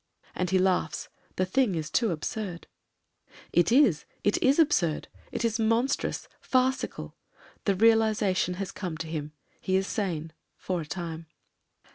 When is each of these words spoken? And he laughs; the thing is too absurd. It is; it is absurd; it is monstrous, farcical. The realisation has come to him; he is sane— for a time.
And 0.33 0.49
he 0.49 0.57
laughs; 0.57 1.09
the 1.35 1.45
thing 1.45 1.75
is 1.75 1.91
too 1.91 2.09
absurd. 2.09 2.65
It 3.53 3.71
is; 3.71 4.05
it 4.23 4.41
is 4.41 4.57
absurd; 4.57 5.09
it 5.31 5.45
is 5.45 5.59
monstrous, 5.59 6.27
farcical. 6.39 7.15
The 7.65 7.75
realisation 7.75 8.55
has 8.55 8.71
come 8.71 8.97
to 8.97 9.07
him; 9.07 9.33
he 9.59 9.75
is 9.75 9.85
sane— 9.85 10.33
for 10.57 10.81
a 10.81 10.87
time. 10.87 11.27